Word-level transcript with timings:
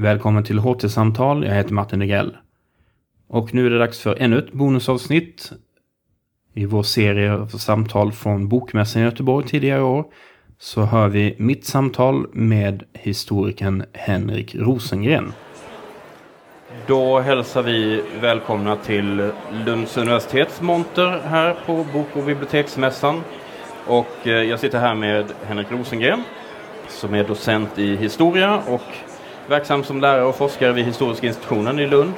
Välkommen 0.00 0.44
till 0.44 0.58
HT-samtal. 0.58 1.44
Jag 1.44 1.54
heter 1.54 1.72
Martin 1.72 1.98
Negrell. 1.98 2.36
Och 3.28 3.54
nu 3.54 3.66
är 3.66 3.70
det 3.70 3.78
dags 3.78 4.00
för 4.00 4.16
ännu 4.20 4.38
ett 4.38 4.52
bonusavsnitt 4.52 5.52
i 6.54 6.64
vår 6.64 6.82
serie 6.82 7.32
av 7.32 7.46
samtal 7.46 8.12
från 8.12 8.48
Bokmässan 8.48 9.02
i 9.02 9.04
Göteborg 9.04 9.46
tidigare 9.46 9.78
i 9.78 9.82
år. 9.82 10.04
Så 10.58 10.82
hör 10.82 11.08
vi 11.08 11.36
mitt 11.38 11.64
samtal 11.64 12.26
med 12.32 12.82
historikern 12.92 13.84
Henrik 13.92 14.54
Rosengren. 14.54 15.32
Då 16.86 17.20
hälsar 17.20 17.62
vi 17.62 18.02
välkomna 18.20 18.76
till 18.76 19.30
Lunds 19.66 19.96
universitets 19.96 20.60
monter 20.60 21.20
här 21.24 21.56
på 21.66 21.86
Bok 21.92 22.16
och 22.16 22.24
biblioteksmässan. 22.24 23.20
Och 23.86 24.26
eh, 24.26 24.32
jag 24.32 24.60
sitter 24.60 24.78
här 24.80 24.94
med 24.94 25.24
Henrik 25.46 25.72
Rosengren 25.72 26.22
som 26.88 27.14
är 27.14 27.24
docent 27.24 27.78
i 27.78 27.96
historia 27.96 28.62
och 28.66 28.82
verksam 29.48 29.84
som 29.84 30.00
lärare 30.00 30.24
och 30.24 30.36
forskare 30.36 30.72
vid 30.72 30.84
Historiska 30.84 31.26
institutionen 31.26 31.78
i 31.78 31.86
Lund. 31.86 32.12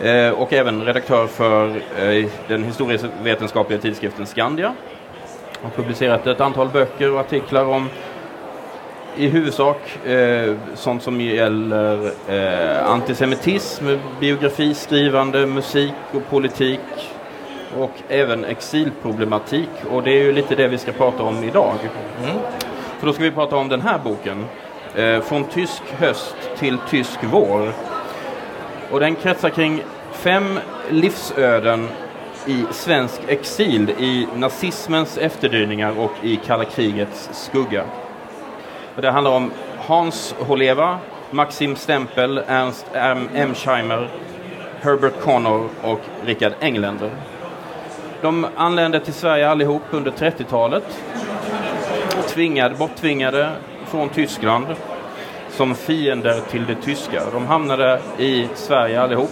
Eh, 0.00 0.30
och 0.30 0.52
även 0.52 0.84
redaktör 0.84 1.26
för 1.26 1.68
eh, 1.98 2.26
den 2.48 2.64
historievetenskapliga 2.64 3.80
tidskriften 3.80 4.26
Skandia. 4.26 4.74
Har 5.62 5.70
publicerat 5.70 6.26
ett 6.26 6.40
antal 6.40 6.68
böcker 6.68 7.12
och 7.12 7.20
artiklar 7.20 7.64
om 7.64 7.88
i 9.16 9.28
huvudsak 9.28 10.06
eh, 10.06 10.54
sånt 10.74 11.02
som 11.02 11.20
gäller 11.20 12.10
eh, 12.28 12.90
antisemitism, 12.90 13.84
biografiskrivande, 14.20 15.46
musik 15.46 15.94
och 16.12 16.30
politik 16.30 16.80
och 17.78 17.92
även 18.08 18.44
exilproblematik. 18.44 19.68
Och 19.90 20.02
det 20.02 20.10
är 20.10 20.22
ju 20.22 20.32
lite 20.32 20.54
det 20.54 20.68
vi 20.68 20.78
ska 20.78 20.92
prata 20.92 21.22
om 21.22 21.44
idag. 21.44 21.74
Mm. 22.24 22.36
För 22.98 23.06
då 23.06 23.12
ska 23.12 23.22
vi 23.22 23.30
prata 23.30 23.56
om 23.56 23.68
den 23.68 23.80
här 23.80 23.98
boken. 24.04 24.44
Eh, 24.94 25.20
från 25.20 25.44
tysk 25.44 25.82
höst 25.98 26.36
till 26.58 26.78
tysk 26.90 27.18
vår. 27.22 27.72
Och 28.90 29.00
den 29.00 29.14
kretsar 29.14 29.50
kring 29.50 29.82
fem 30.12 30.58
livsöden 30.90 31.88
i 32.46 32.64
svensk 32.70 33.20
exil 33.28 33.90
i 33.90 34.26
nazismens 34.34 35.18
efterdyningar 35.18 35.98
och 35.98 36.12
i 36.22 36.36
kalla 36.36 36.64
krigets 36.64 37.30
skugga. 37.32 37.84
Och 38.96 39.02
det 39.02 39.10
handlar 39.10 39.32
om 39.32 39.50
Hans 39.78 40.34
Holeva, 40.38 40.98
Maxim 41.30 41.76
Stempel, 41.76 42.42
Ernst 42.46 42.86
M. 42.94 43.54
Scheimer, 43.54 44.08
Herbert 44.80 45.20
Connor 45.20 45.68
och 45.82 46.00
Richard 46.24 46.52
Engländer. 46.60 47.10
De 48.22 48.46
anlände 48.56 49.00
till 49.00 49.14
Sverige 49.14 49.50
allihop 49.50 49.82
under 49.90 50.10
30-talet. 50.10 51.02
Tvingade, 52.28 52.74
borttvingade 52.74 53.50
från 53.90 54.08
Tyskland 54.08 54.66
som 55.50 55.74
fiender 55.74 56.40
till 56.50 56.66
det 56.66 56.74
tyska. 56.74 57.22
De 57.32 57.46
hamnade 57.46 58.00
i 58.18 58.48
Sverige 58.54 59.02
allihop. 59.02 59.30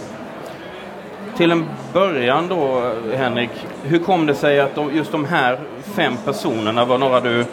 Till 1.37 1.51
en 1.51 1.65
början 1.93 2.47
då, 2.47 2.91
Henrik, 3.13 3.49
hur 3.83 3.99
kom 3.99 4.25
det 4.25 4.35
sig 4.35 4.59
att 4.59 4.75
de, 4.75 4.95
just 4.95 5.11
de 5.11 5.25
här 5.25 5.59
fem 5.95 6.17
personerna 6.25 6.85
var 6.85 6.97
några 6.97 7.19
du, 7.19 7.45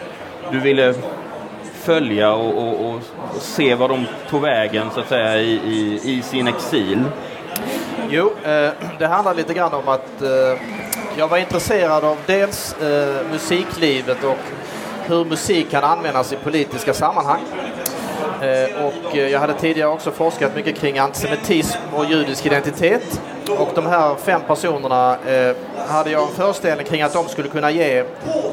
du 0.51 0.61
ville 0.61 0.95
följa 1.83 2.33
och, 2.33 2.59
och, 2.59 2.95
och, 2.95 3.01
se 3.41 3.75
var 3.75 3.89
de 3.89 4.07
tog 4.31 4.41
vägen 4.43 4.91
så 4.95 5.01
att 5.01 5.09
säga 5.09 5.37
i, 5.39 5.53
i, 5.53 6.01
i 6.05 6.23
sin 6.23 6.49
exil? 6.49 7.05
Jo, 8.11 8.33
eh, 8.45 8.71
det 8.99 9.07
handlar 9.07 9.35
lite 9.35 9.55
grann 9.55 9.73
om 9.73 9.89
att 9.89 10.23
eh, 10.23 10.61
jag 11.17 11.29
var 11.29 11.39
intresserad 11.39 12.05
av 12.05 12.17
dels 12.27 12.77
eh, 12.83 13.27
musiklivet 13.31 14.25
och 14.25 14.39
hur 15.07 15.25
musik 15.25 15.71
kan 15.71 15.85
användas 15.85 16.33
i 16.33 16.37
politiska 16.37 16.95
sammanhang. 16.95 17.41
Eh, 18.43 18.87
och 18.87 19.17
eh, 19.17 19.29
jag 19.29 19.41
hade 19.41 19.55
tidigare 19.55 19.89
också 19.89 20.11
forskat 20.11 20.57
mycket 20.57 20.77
kring 20.77 20.99
antisemitism 20.99 21.79
och 21.95 22.05
judisk 22.05 22.47
identitet. 22.47 23.21
Och 23.59 23.69
de 23.75 23.87
här 23.87 24.15
fem 24.15 24.41
personerna 24.47 25.17
eh, 25.27 25.57
hade 25.89 26.11
jag 26.11 26.23
en 26.23 26.35
föreställning 26.35 26.87
kring 26.87 27.03
att 27.03 27.13
de 27.13 27.29
skulle 27.29 27.49
kunna 27.49 27.71
ge 27.71 28.05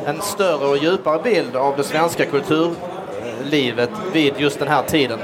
en 0.06 0.22
större 0.22 0.68
och 0.68 0.78
djupare 0.78 1.20
bild 1.24 1.56
av 1.56 1.78
det 1.78 1.84
svenska 1.84 2.26
kulturlivet 2.26 3.90
vid 4.14 4.34
just 4.38 4.60
den 4.60 4.68
här 4.68 4.84
tiden. 4.84 5.20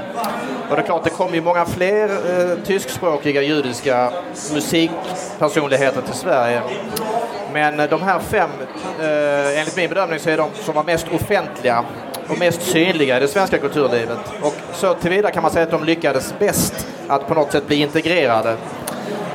Och 0.70 0.76
det 0.76 0.82
är 0.82 0.86
klart, 0.86 1.04
det 1.04 1.10
kom 1.10 1.34
ju 1.34 1.40
många 1.40 1.64
fler 1.64 2.08
eh, 2.08 2.58
tyskspråkiga 2.64 3.42
judiska 3.42 4.12
musikpersonligheter 4.54 6.02
till 6.02 6.14
Sverige. 6.14 6.62
Men 7.56 7.88
de 7.90 8.02
här 8.02 8.18
fem, 8.18 8.50
eh, 9.00 9.58
enligt 9.58 9.76
min 9.76 9.88
bedömning, 9.88 10.18
så 10.18 10.30
är 10.30 10.36
de 10.36 10.50
som 10.54 10.74
var 10.74 10.84
mest 10.84 11.06
offentliga 11.12 11.84
och 12.28 12.38
mest 12.38 12.62
synliga 12.62 13.16
i 13.16 13.20
det 13.20 13.28
svenska 13.28 13.58
kulturlivet. 13.58 14.18
Och 14.42 14.54
så 14.72 14.94
tillvida 14.94 15.30
kan 15.30 15.42
man 15.42 15.52
säga 15.52 15.62
att 15.62 15.70
de 15.70 15.84
lyckades 15.84 16.34
bäst 16.38 16.86
att 17.08 17.28
på 17.28 17.34
något 17.34 17.52
sätt 17.52 17.66
bli 17.66 17.76
integrerade. 17.76 18.56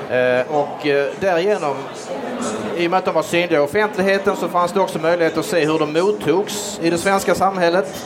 Eh, 0.09 0.55
och 0.55 0.87
eh, 0.87 1.07
därigenom, 1.19 1.75
i 2.77 2.87
och 2.87 2.91
med 2.91 2.97
att 2.97 3.05
de 3.05 3.13
var 3.13 3.23
synliga 3.23 3.59
i 3.59 3.63
offentligheten, 3.63 4.35
så 4.35 4.47
fanns 4.47 4.71
det 4.71 4.79
också 4.79 4.99
möjlighet 4.99 5.37
att 5.37 5.45
se 5.45 5.65
hur 5.65 5.79
de 5.79 5.93
mottogs 5.93 6.79
i 6.81 6.89
det 6.89 6.97
svenska 6.97 7.35
samhället. 7.35 8.05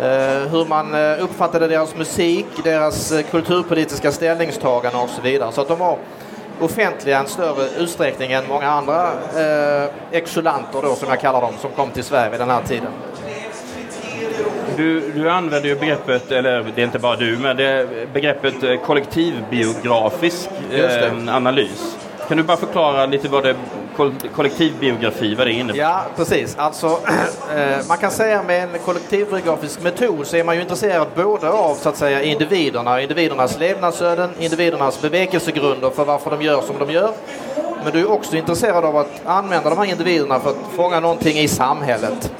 Eh, 0.00 0.50
hur 0.50 0.68
man 0.68 0.94
eh, 0.94 1.24
uppfattade 1.24 1.68
deras 1.68 1.96
musik, 1.96 2.46
deras 2.64 3.12
eh, 3.12 3.22
kulturpolitiska 3.30 4.12
ställningstaganden 4.12 5.00
och 5.00 5.10
så 5.10 5.22
vidare. 5.22 5.52
Så 5.52 5.60
att 5.60 5.68
de 5.68 5.78
var 5.78 5.98
offentliga 6.60 7.18
en 7.18 7.26
större 7.26 7.68
utsträckning 7.78 8.32
än 8.32 8.44
många 8.48 8.70
andra 8.70 9.12
eh, 9.36 9.90
exulanter 10.10 10.82
då, 10.82 10.94
som 10.94 11.08
jag 11.08 11.20
kallar 11.20 11.40
dem, 11.40 11.54
som 11.60 11.70
kom 11.70 11.90
till 11.90 12.04
Sverige 12.04 12.30
vid 12.30 12.40
den 12.40 12.50
här 12.50 12.62
tiden. 12.62 12.92
Du, 14.76 15.12
du 15.14 15.30
använder 15.30 15.68
ju 15.68 15.76
begreppet, 15.76 16.32
eller 16.32 16.66
det 16.74 16.82
är 16.82 16.84
inte 16.84 16.98
bara 16.98 17.16
du, 17.16 17.38
men 17.38 17.56
det 17.56 17.88
begreppet 18.12 18.62
eh, 18.62 18.76
kollektivbiografisk 18.76 20.50
eh, 20.72 21.36
analys. 21.36 21.96
Kan 22.28 22.36
du 22.36 22.42
bara 22.42 22.56
förklara 22.56 23.06
lite 23.06 23.28
vad 23.28 23.42
det 23.42 23.54
kollektivbiografi, 24.34 25.34
vad 25.34 25.46
det 25.46 25.52
innebär? 25.52 25.80
Ja, 25.80 26.04
precis. 26.16 26.56
Alltså, 26.58 26.86
eh, 27.56 27.86
man 27.88 27.98
kan 27.98 28.10
säga 28.10 28.42
med 28.42 28.62
en 28.62 28.78
kollektivbiografisk 28.84 29.82
metod 29.82 30.26
så 30.26 30.36
är 30.36 30.44
man 30.44 30.54
ju 30.54 30.60
intresserad 30.60 31.08
både 31.16 31.50
av 31.50 31.74
så 31.74 31.88
att 31.88 31.96
säga 31.96 32.22
individerna, 32.22 33.02
individernas 33.02 33.58
levnadsöden, 33.58 34.30
individernas 34.38 35.02
bevekelsegrunder 35.02 35.90
för 35.90 36.04
varför 36.04 36.30
de 36.30 36.42
gör 36.42 36.62
som 36.62 36.78
de 36.78 36.92
gör. 36.92 37.12
Men 37.84 37.92
du 37.92 38.00
är 38.00 38.10
också 38.10 38.36
intresserad 38.36 38.84
av 38.84 38.96
att 38.96 39.20
använda 39.24 39.70
de 39.70 39.78
här 39.78 39.84
individerna 39.84 40.40
för 40.40 40.50
att 40.50 40.56
fånga 40.76 41.00
någonting 41.00 41.38
i 41.38 41.48
samhället. 41.48 42.32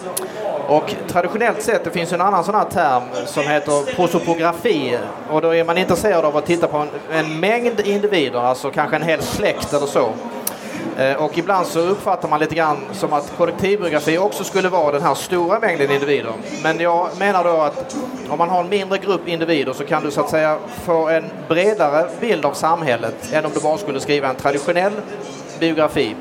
Och 0.69 0.95
traditionellt 1.09 1.63
sett, 1.63 1.85
det 1.85 1.91
finns 1.91 2.13
en 2.13 2.21
annan 2.21 2.45
sån 2.45 2.55
här 2.55 2.65
term 2.65 3.03
som 3.27 3.43
heter 3.43 3.95
prosopografi. 3.95 4.99
Och 5.31 5.41
då 5.41 5.55
är 5.55 5.65
man 5.65 5.79
intresserad 5.79 6.25
av 6.25 6.37
att 6.37 6.47
titta 6.47 6.67
på 6.67 6.77
en, 6.77 6.89
en 7.13 7.41
mängd 7.41 7.81
individer, 7.81 8.39
alltså 8.39 8.71
kanske 8.71 8.97
en 8.97 9.03
hel 9.03 9.23
släkt 9.23 9.73
eller 9.73 9.87
så. 9.87 10.09
Eh, 10.99 11.15
och 11.15 11.39
ibland 11.39 11.67
så 11.67 11.81
uppfattar 11.81 12.29
man 12.29 12.41
lite 12.41 12.55
grann 12.55 12.77
som 12.93 13.13
att 13.13 13.33
kollektivbiografi 13.37 14.19
också 14.19 14.45
skulle 14.45 14.69
vara 14.69 14.93
den 14.93 15.03
här 15.03 15.15
stora 15.15 15.59
mängden 15.59 15.91
individer. 15.91 16.33
Men 16.63 16.81
jag 16.81 17.09
menar 17.19 17.45
då 17.45 17.61
att 17.61 17.97
om 18.29 18.39
man 18.39 18.49
har 18.49 18.61
en 18.61 18.69
mindre 18.69 18.99
grupp 18.99 19.29
individer 19.29 19.73
så 19.73 19.85
kan 19.85 20.03
du 20.03 20.11
så 20.11 20.21
att 20.21 20.31
säga 20.31 20.59
få 20.85 21.09
en 21.09 21.25
bredare 21.49 22.09
bild 22.21 22.45
av 22.45 22.53
samhället 22.53 23.33
än 23.33 23.45
om 23.45 23.51
du 23.55 23.61
bara 23.61 23.79
skulle 23.79 24.01
skriva 24.01 24.29
en 24.29 24.37
traditionell 24.37 24.93
biografi. 25.61 26.17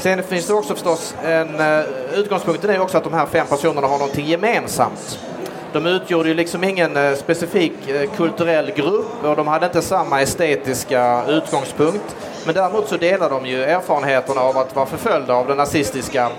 Sen 0.00 0.22
finns 0.22 0.46
det 0.46 0.54
också 0.54 0.74
förstås 0.74 1.14
en 1.24 1.60
eh, 1.60 1.84
utgångspunkten 2.14 2.70
är 2.70 2.80
också 2.80 2.98
att 2.98 3.04
de 3.04 3.12
här 3.12 3.26
fem 3.26 3.46
personerna 3.46 3.86
har 3.86 3.98
någonting 3.98 4.26
gemensamt. 4.26 5.18
De 5.72 5.86
utgjorde 5.86 6.28
ju 6.28 6.34
liksom 6.34 6.64
ingen 6.64 6.96
eh, 6.96 7.14
specifik 7.14 7.88
eh, 7.88 8.10
kulturell 8.16 8.70
grupp 8.70 9.24
och 9.24 9.36
de 9.36 9.48
hade 9.48 9.66
inte 9.66 9.82
samma 9.82 10.22
estetiska 10.22 11.24
utgångspunkt. 11.28 12.16
Men 12.46 12.54
däremot 12.54 12.88
så 12.88 12.96
delar 12.96 13.30
de 13.30 13.46
ju 13.46 13.64
erfarenheterna 13.64 14.40
av 14.40 14.58
att 14.58 14.76
vara 14.76 14.86
förföljda 14.86 15.34
av 15.34 15.46
den 15.46 15.56
nazistiska 15.56 16.30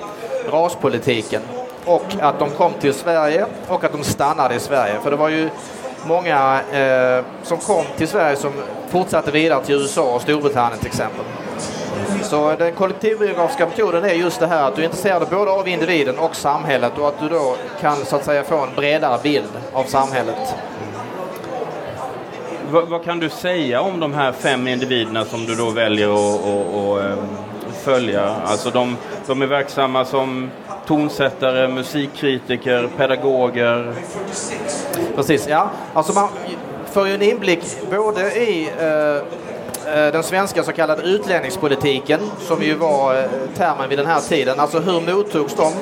raspolitiken. 0.51 1.41
Och 1.85 2.05
att 2.19 2.39
de 2.39 2.49
kom 2.49 2.73
till 2.73 2.93
Sverige 2.93 3.45
och 3.67 3.83
att 3.83 3.91
de 3.91 4.03
stannade 4.03 4.55
i 4.55 4.59
Sverige. 4.59 4.99
För 5.03 5.11
det 5.11 5.17
var 5.17 5.29
ju 5.29 5.49
många 6.07 6.61
eh, 6.71 7.25
som 7.43 7.57
kom 7.57 7.83
till 7.97 8.07
Sverige 8.07 8.35
som 8.35 8.51
fortsatte 8.89 9.31
vidare 9.31 9.65
till 9.65 9.75
USA 9.75 10.15
och 10.15 10.21
Storbritannien 10.21 10.79
till 10.79 10.87
exempel. 10.87 11.25
Så 12.29 12.55
den 12.55 12.73
kollektivbiografiska 12.73 13.65
metoden 13.65 14.03
är 14.03 14.13
just 14.13 14.39
det 14.39 14.47
här 14.47 14.67
att 14.67 14.75
du 14.75 14.81
är 14.81 14.85
intresserad 14.85 15.27
både 15.31 15.51
av 15.51 15.67
individen 15.67 16.19
och 16.19 16.35
samhället 16.35 16.97
och 16.97 17.07
att 17.07 17.19
du 17.19 17.29
då 17.29 17.55
kan 17.81 17.95
så 17.95 18.15
att 18.15 18.25
säga 18.25 18.43
få 18.43 18.57
en 18.57 18.75
bredare 18.75 19.19
bild 19.23 19.49
av 19.73 19.83
samhället. 19.83 20.55
Vad, 22.71 22.87
vad, 22.87 23.03
kan 23.03 23.19
du 23.19 23.29
säga 23.29 23.81
om 23.81 23.99
de 23.99 24.13
här 24.13 24.31
fem 24.31 24.67
individerna 24.67 25.25
som 25.25 25.45
du 25.45 25.55
då 25.55 25.69
väljer 25.69 26.09
att, 26.09 27.03
ehm, 27.03 27.27
följa? 27.83 28.35
Alltså 28.45 28.69
de, 28.69 28.97
de 29.27 29.41
är 29.41 29.47
verksamma 29.47 30.05
som 30.05 30.51
tonsättare, 30.85 31.67
musikkritiker, 31.67 32.89
pedagoger. 32.97 33.93
Precis, 35.15 35.47
ja. 35.47 35.69
Alltså 35.93 36.13
man 36.13 36.29
får 36.91 37.07
ju 37.07 37.13
en 37.13 37.21
inblick 37.21 37.63
både 37.91 38.21
i 38.21 38.69
Eh, 38.79 39.23
Eh, 39.95 40.11
den 40.11 40.23
svenska 40.23 40.63
så 40.63 40.71
kallade 40.71 41.01
utlänningspolitiken, 41.01 42.19
som 42.39 42.63
ju 42.63 42.75
var 42.75 43.15
eh, 43.15 43.23
termen 43.57 43.89
vid 43.89 43.99
den 43.99 44.05
här 44.05 44.19
tiden. 44.19 44.59
Alltså 44.59 44.79
hur 44.79 45.15
mottogs 45.15 45.55
de 45.55 45.73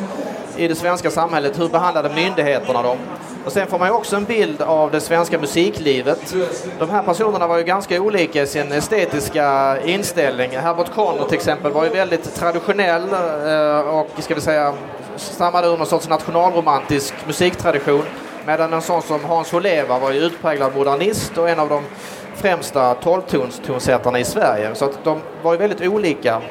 i 0.57 0.67
det 0.67 0.75
svenska 0.75 1.11
samhället? 1.11 1.59
Hur 1.59 1.69
behandlade 1.69 2.09
myndigheterna 2.15 2.81
dem? 2.81 2.97
Och 3.45 3.51
sen 3.51 3.67
får 3.67 3.79
man 3.79 3.87
ju 3.87 3.93
också 3.93 4.15
en 4.15 4.23
bild 4.25 4.61
av 4.61 4.91
det 4.91 5.01
svenska 5.01 5.39
musiklivet. 5.39 6.35
De 6.79 6.89
här 6.89 7.03
personerna 7.03 7.47
var 7.47 7.57
ju 7.57 7.63
ganska 7.63 8.01
olika 8.01 8.41
i 8.41 8.47
sin 8.47 8.71
estetiska 8.71 9.77
inställning. 9.85 10.51
Herbert 10.51 10.93
Conner 10.95 11.23
till 11.23 11.37
exempel 11.37 11.71
var 11.71 11.83
ju 11.83 11.89
väldigt 11.89 12.35
traditionell 12.35 13.03
eh, 13.13 13.79
och 13.79 14.09
ska 14.19 14.35
vi 14.35 14.41
säga 14.41 14.73
stammade 15.15 15.67
ur 15.67 15.77
någon 15.77 15.87
sorts 15.87 16.09
nationalromantisk 16.09 17.13
musiktradition. 17.27 18.03
Medan 18.45 18.73
en 18.73 18.81
sån 18.81 19.01
som 19.01 19.25
Hans 19.25 19.51
Holeva 19.51 19.99
var 19.99 20.11
ju 20.11 20.19
utpräglad 20.19 20.75
modernist 20.75 21.37
och 21.37 21.49
en 21.49 21.59
av 21.59 21.69
de 21.69 21.83
främsta 22.37 22.93
tolvtonstonsättarna 22.93 24.19
i 24.19 24.23
Sverige. 24.23 24.75
Så 24.75 24.85
att 24.85 25.03
de 25.03 25.21
var 25.43 25.53
ju 25.53 25.57
väldigt 25.57 25.81
olika. 25.81 26.41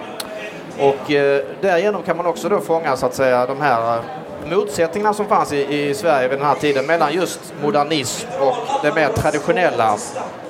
Och 0.80 1.10
eh, 1.10 1.42
därigenom 1.60 2.02
kan 2.02 2.16
man 2.16 2.26
också 2.26 2.48
då 2.48 2.60
fånga 2.60 2.96
så 2.96 3.06
att 3.06 3.14
säga 3.14 3.46
de 3.46 3.60
här 3.60 3.96
eh, 3.96 4.02
motsättningarna 4.50 5.14
som 5.14 5.26
fanns 5.26 5.52
i, 5.52 5.88
i 5.88 5.94
Sverige 5.94 6.28
vid 6.28 6.38
den 6.38 6.46
här 6.46 6.54
tiden 6.54 6.86
mellan 6.86 7.12
just 7.12 7.40
modernism 7.62 8.28
och 8.40 8.54
det 8.82 8.94
mer 8.94 9.08
traditionella 9.08 9.96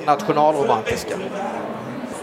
nationalromantiska. 0.07 1.17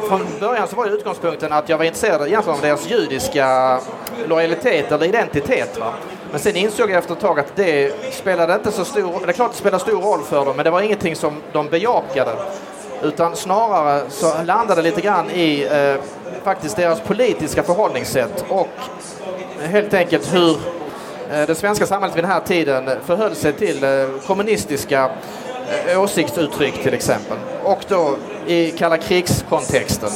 Från 0.07 0.25
början 0.39 0.68
så 0.68 0.75
var 0.75 0.88
utgångspunkten 0.88 1.54
att 1.54 1.69
jag 1.69 1.77
var 1.77 1.86
intresserad 1.86 2.27
egentligen 2.27 2.56
av 2.56 2.62
deras 2.62 2.89
judiska 2.92 3.80
lojalitet 4.27 4.92
eller 4.92 5.06
identitet. 5.06 5.80
Va? 5.80 5.94
Men 6.31 6.39
sen 6.39 6.56
insåg 6.56 6.89
jag 6.89 6.98
efter 6.98 7.13
ett 7.13 7.19
tag 7.19 7.39
att 7.39 7.56
det 7.56 7.94
spelade 8.13 8.54
inte 8.54 8.71
så 8.71 8.86
stor 8.86 9.25
Det 9.25 9.31
är 9.31 9.33
klart 9.33 9.51
det 9.51 9.57
spelade 9.57 9.83
stor 9.83 10.01
roll 10.01 10.21
för 10.24 10.45
dem, 10.45 10.56
men 10.56 10.66
det 10.66 10.71
var 10.71 10.81
ingenting 10.81 11.16
som 11.16 11.42
de 11.51 11.68
bejakade. 11.68 12.31
Utan 13.04 13.36
snarare 13.36 14.02
så 14.10 14.34
landade 14.44 14.82
det 14.82 14.90
lite 14.90 15.02
grann 15.02 15.32
i 15.32 15.68
eh, 15.72 16.04
faktiskt 16.44 16.76
deras 16.76 17.00
politiska 17.00 17.64
förhållningssätt 17.64 18.46
och 18.50 18.70
eh, 19.62 19.70
helt 19.70 19.94
enkelt 19.94 20.34
hur 20.34 20.58
eh, 21.32 21.48
det 21.48 21.56
svenska 21.56 21.86
samhället 21.86 22.18
vid 22.18 22.24
den 22.24 22.32
här 22.32 22.40
tiden 22.40 22.90
förhöll 23.06 23.36
sig 23.36 23.54
till 23.54 23.84
eh, 23.84 23.90
kommunistiska 24.28 25.10
eh, 25.88 26.02
åsiktsuttryck 26.02 26.84
till 26.84 26.94
exempel. 26.94 27.38
Och 27.64 27.86
då 27.88 28.16
i 28.48 28.72
kalla 28.72 28.98
krigskontexten. 28.98 30.10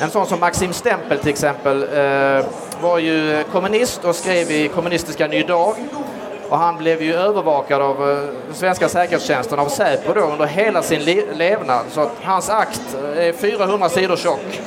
En 0.00 0.10
sån 0.10 0.26
som 0.26 0.40
Maxim 0.40 0.72
Stempel 0.72 1.18
till 1.18 1.30
exempel 1.30 1.82
eh, 1.82 2.44
var 2.80 2.98
ju 2.98 3.44
kommunist 3.52 4.04
och 4.04 4.16
skrev 4.16 4.50
i 4.50 4.68
kommunistiska 4.68 5.26
Ny 5.26 5.42
Dag. 5.42 5.74
Och 6.48 6.58
han 6.58 6.76
blev 6.76 7.02
ju 7.02 7.14
övervakad 7.14 7.82
av 7.82 8.10
eh, 8.10 8.54
svenska 8.54 8.88
säkerhetstjänsten, 8.88 9.58
av 9.58 9.68
Säpo 9.68 10.12
då, 10.14 10.20
under 10.20 10.46
hela 10.46 10.82
sin 10.82 11.04
le 11.04 11.22
levnad. 11.34 11.84
Så 11.90 12.00
att 12.00 12.12
hans 12.22 12.50
akt 12.50 12.96
eh, 13.16 13.26
är 13.26 13.32
400 13.32 13.88
sidor 13.88 14.16
tjock. 14.16 14.60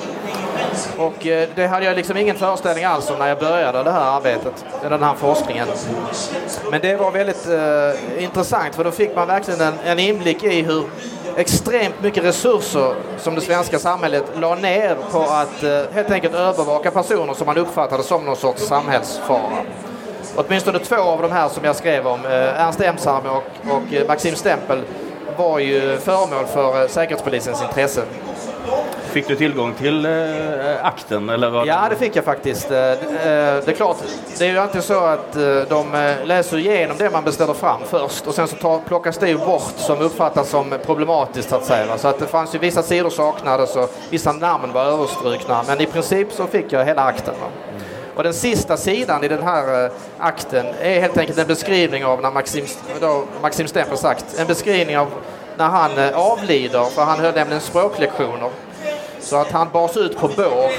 Och 0.97 1.27
eh, 1.27 1.49
det 1.55 1.67
hade 1.67 1.85
jag 1.85 1.95
liksom 1.95 2.17
ingen 2.17 2.35
föreställning 2.35 2.85
alls 2.85 3.09
om 3.09 3.19
när 3.19 3.27
jag 3.27 3.39
började 3.39 3.83
det 3.83 3.91
här 3.91 4.17
arbetet, 4.17 4.65
den 4.81 5.03
här 5.03 5.15
forskningen. 5.15 5.67
Men 6.71 6.81
det 6.81 6.95
var 6.95 7.11
väldigt 7.11 7.47
eh, 7.47 8.23
intressant 8.23 8.75
för 8.75 8.83
då 8.83 8.91
fick 8.91 9.15
man 9.15 9.27
verkligen 9.27 9.61
en, 9.61 9.73
en 9.85 9.99
inblick 9.99 10.43
i 10.43 10.61
hur 10.61 10.83
extremt 11.35 12.03
mycket 12.03 12.23
resurser 12.23 12.93
som 13.17 13.35
det 13.35 13.41
svenska 13.41 13.79
samhället 13.79 14.23
la 14.35 14.55
ner 14.55 14.97
på 15.11 15.19
att 15.19 15.63
eh, 15.63 15.93
helt 15.93 16.11
enkelt 16.11 16.35
övervaka 16.35 16.91
personer 16.91 17.33
som 17.33 17.45
man 17.45 17.57
uppfattade 17.57 18.03
som 18.03 18.25
någon 18.25 18.35
sorts 18.35 18.63
samhällsfara. 18.63 19.63
Åtminstone 20.35 20.79
två 20.79 20.95
av 20.95 21.21
de 21.21 21.31
här 21.31 21.49
som 21.49 21.63
jag 21.63 21.75
skrev 21.75 22.07
om, 22.07 22.25
eh, 22.25 22.61
Ernst 22.61 22.81
Emshammer 22.81 23.31
och, 23.31 23.43
och 23.75 23.93
eh, 23.93 24.07
Maxim 24.07 24.35
Stempel, 24.35 24.81
var 25.37 25.59
ju 25.59 25.97
föremål 25.97 26.45
för 26.45 26.81
eh, 26.81 26.87
Säkerhetspolisens 26.87 27.61
intresse. 27.61 28.01
Fick 29.03 29.27
du 29.27 29.35
tillgång 29.35 29.73
till 29.73 30.05
äh, 30.05 30.11
akten? 30.81 31.29
Eller 31.29 31.49
vad? 31.49 31.67
Ja, 31.67 31.87
det 31.89 31.95
fick 31.95 32.15
jag 32.15 32.23
faktiskt. 32.23 32.69
Det 32.69 32.75
är 33.67 33.71
klart, 33.71 33.97
det 34.37 34.45
är 34.45 34.51
ju 34.51 34.57
alltid 34.57 34.83
så 34.83 34.99
att 34.99 35.33
de 35.69 36.13
läser 36.23 36.57
igenom 36.57 36.97
det 36.97 37.09
man 37.09 37.23
beställer 37.23 37.53
fram 37.53 37.81
först 37.85 38.27
och 38.27 38.33
sen 38.33 38.47
så 38.47 38.55
tar, 38.55 38.79
plockas 38.79 39.17
det 39.17 39.35
bort 39.45 39.73
som 39.75 40.01
uppfattas 40.01 40.49
som 40.49 40.73
problematiskt 40.85 41.49
så 41.49 41.55
att 41.55 41.65
säga. 41.65 41.97
Så 41.97 42.07
att 42.07 42.19
det 42.19 42.25
fanns 42.25 42.55
ju 42.55 42.59
vissa 42.59 42.83
sidor 42.83 43.09
saknades 43.09 43.75
och 43.75 43.91
vissa 44.09 44.31
namn 44.31 44.73
var 44.73 44.85
överstrukna. 44.85 45.63
Men 45.67 45.81
i 45.81 45.85
princip 45.85 46.31
så 46.31 46.47
fick 46.47 46.73
jag 46.73 46.85
hela 46.85 47.03
akten. 47.03 47.35
Och 48.19 48.23
den 48.23 48.33
sista 48.33 48.77
sidan 48.77 49.23
i 49.23 49.27
den 49.27 49.43
här 49.43 49.91
akten 50.17 50.65
är 50.81 50.99
helt 51.01 51.17
enkelt 51.17 51.37
en 51.39 51.47
beskrivning 51.47 52.05
av 52.05 52.21
när 52.21 52.31
Maxim, 52.31 52.65
då 53.01 53.23
Maxim 53.41 53.67
Stempel 53.67 53.97
sagt, 53.97 54.39
en 54.39 54.47
beskrivning 54.47 54.97
av 54.97 55.07
när 55.57 55.67
han 55.67 55.91
avlider, 56.13 56.85
för 56.85 57.03
han 57.03 57.19
höll 57.19 57.33
nämligen 57.35 57.61
språklektioner. 57.61 58.49
Så 59.19 59.35
att 59.35 59.51
han 59.51 59.69
bars 59.73 59.97
ut 59.97 60.17
på 60.17 60.27
bår 60.27 60.71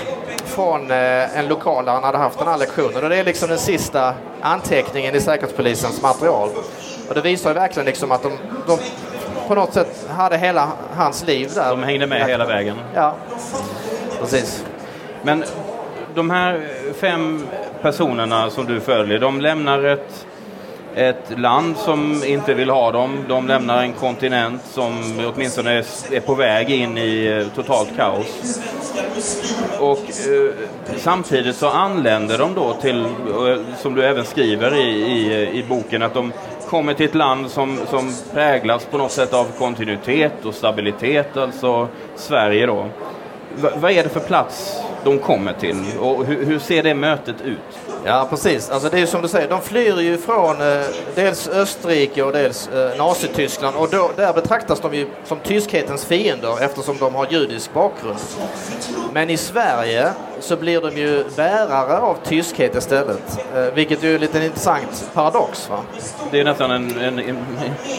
från 0.44 0.90
en 0.90 1.48
lokal 1.48 1.84
där 1.84 1.92
han 1.92 2.04
hade 2.04 2.19
haft 2.19 2.38
den 2.38 2.48
här 2.48 2.58
lektionen. 2.58 3.02
Och 3.02 3.10
det 3.10 3.16
är 3.16 3.25
liksom 3.25 3.48
den 3.48 3.58
sista 3.58 4.14
anteckningen 4.40 5.14
i 5.14 5.20
Säkerhetspolisens 5.20 6.02
material. 6.02 6.48
Och 7.08 7.14
det 7.14 7.20
visar 7.20 7.50
ju 7.50 7.54
verkligen 7.54 7.87
liksom 7.87 8.12
att 8.12 8.22
de, 8.22 8.32
de 8.66 8.78
på 9.48 9.54
något 9.54 9.75
sätt 9.75 10.06
hade 10.08 10.37
hela 10.37 10.69
hans 10.94 11.26
liv 11.26 11.50
där. 11.54 11.70
De 11.70 11.82
hängde 11.82 12.06
med 12.06 12.26
hela 12.26 12.46
vägen? 12.46 12.76
Ja, 12.94 13.14
precis. 14.20 14.64
Men 15.22 15.44
de 16.15 16.31
här 16.31 16.61
fem 17.01 17.47
personerna 17.83 18.51
som 18.51 18.67
du 18.67 18.81
följer, 18.81 19.19
de 19.19 19.41
lämnar 19.41 19.85
ett, 19.85 20.27
ett 20.95 21.39
land 21.39 21.77
som 21.77 22.25
inte 22.27 22.55
vill 22.55 22.71
ha 22.71 22.93
dem. 22.93 23.25
De 23.29 23.47
lämnar 23.47 23.83
en 23.83 23.93
kontinent 23.93 24.62
som 24.65 24.93
åtminstone 25.35 25.73
är, 25.73 25.85
är 26.12 26.21
på 26.21 26.35
väg 26.35 26.71
in 26.71 26.99
i 26.99 27.27
eh, 27.27 27.55
totalt 27.55 27.97
kaos. 27.97 28.61
Och 29.81 29.99
eh, 29.99 30.53
samtidigt 30.97 31.57
så 31.57 31.69
anländer 31.69 32.39
de 32.39 32.55
då 32.55 32.73
till, 32.73 33.05
eh, 33.05 33.77
som 33.79 33.95
du 33.95 34.05
även 34.05 34.25
skriver 34.25 34.77
i, 34.77 34.89
i, 34.91 35.43
eh, 35.43 35.59
i 35.59 35.65
boken, 35.69 36.03
att 36.03 36.15
de 36.15 36.33
kommer 36.69 36.95
till 36.95 37.07
ett 37.07 37.15
land 37.15 37.51
som, 37.51 37.79
som 37.91 38.12
präglas 38.33 38.85
på 38.85 38.99
något 38.99 39.12
sätt 39.12 39.35
av 39.35 39.47
kontinuitet 39.59 40.45
och 40.45 40.55
stabilitet, 40.55 41.37
alltså 41.37 41.89
Sverige 42.17 42.67
då. 42.67 42.87
V 43.57 43.69
vad 43.77 43.91
är 43.91 44.03
det 44.03 44.09
för 44.09 44.21
plats 44.21 44.81
de 45.05 45.19
kommer 45.19 45.52
till 45.52 45.76
och 46.00 46.25
hur, 46.25 46.44
hur 46.44 46.58
ser 46.58 46.82
det 46.82 46.94
mötet 46.94 47.37
ut? 47.41 47.58
Ja 48.05 48.26
precis, 48.31 48.70
alltså 48.70 48.88
det 48.88 48.97
är 48.97 49.00
ju 49.00 49.06
som 49.06 49.23
du 49.23 49.29
säger, 49.29 49.49
de 49.49 49.61
flyr 49.61 50.00
ju 50.00 50.19
från 50.19 50.61
eh, 50.61 50.81
dels 51.14 51.49
Österrike 51.49 52.23
och 52.23 52.32
dels 52.32 52.69
eh, 52.69 52.97
Nazityskland 52.99 53.76
och 53.76 53.88
då, 53.91 54.11
där 54.17 54.32
betraktas 54.32 54.81
de 54.81 54.94
ju 54.94 55.06
som 55.25 55.38
tyskhetens 55.38 56.05
fiender 56.05 56.64
eftersom 56.64 56.97
de 56.99 57.14
har 57.14 57.26
judisk 57.31 57.73
bakgrund. 57.73 58.19
Men 59.12 59.31
i 59.31 59.37
Sverige 59.37 60.12
så 60.41 60.56
blir 60.56 60.81
de 60.81 60.97
ju 60.97 61.25
bärare 61.37 61.99
av 61.99 62.17
tyskhet 62.25 62.76
istället, 62.76 63.38
eh, 63.55 63.75
vilket 63.75 64.02
ju 64.02 64.11
är 64.11 64.14
en 64.14 64.20
liten 64.20 64.43
intressant 64.43 65.11
paradox. 65.14 65.70
Va? 65.70 65.79
Det 66.31 66.41
är 66.41 66.44
nästan 66.44 66.70
en, 66.70 66.99
en, 66.99 67.19
en 67.19 67.37